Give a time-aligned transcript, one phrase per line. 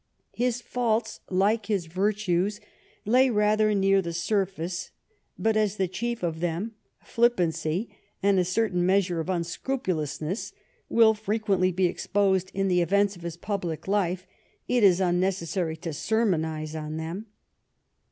[0.33, 2.59] His faults, like his virtues,
[3.05, 4.89] lay rather near the surface;
[5.39, 6.71] hut as the chief of them,
[7.03, 10.53] flippancy and a certain measure of unscrupulousness,
[10.89, 14.25] will frequently be exposed in the events of his public life,
[14.67, 17.27] it is unnecessary to sermonize on them.